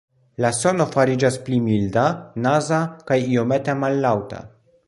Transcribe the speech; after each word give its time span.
La 0.43 0.49
sono 0.59 0.87
fariĝas 0.95 1.37
pli 1.49 1.59
milda, 1.67 2.07
"naza" 2.49 2.83
kaj 3.11 3.23
iomete 3.37 3.81
mallaŭta. 3.85 4.43